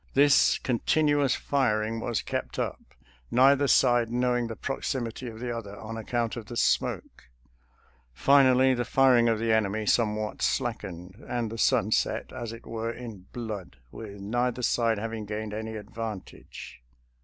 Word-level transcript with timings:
This 0.15 0.57
continuous 0.57 1.35
firing 1.35 1.99
was 1.99 2.23
kept 2.23 2.57
up, 2.57 2.81
neither 3.29 3.67
side 3.67 4.09
knowing 4.09 4.47
the 4.47 4.55
proximity 4.55 5.27
of 5.27 5.39
the 5.39 5.55
other 5.55 5.77
on 5.77 5.95
account 5.95 6.35
of 6.35 6.47
the 6.47 6.57
smoke. 6.57 7.25
Finally 8.11 8.73
the 8.73 8.83
fir 8.83 9.15
ing 9.15 9.29
of 9.29 9.37
the 9.37 9.53
enemy 9.53 9.85
somewhat 9.85 10.41
slackened, 10.41 11.23
and 11.27 11.51
the 11.51 11.59
sun 11.59 11.91
set, 11.91 12.33
as 12.33 12.51
it 12.51 12.65
were, 12.65 12.89
in 12.91 13.27
blood, 13.31 13.77
with 13.91 14.19
neither 14.19 14.63
side 14.63 14.97
having 14.97 15.23
gained 15.27 15.53
any 15.53 15.75
advantage. 15.75 16.81